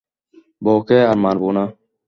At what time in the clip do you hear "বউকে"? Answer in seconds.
0.61-0.97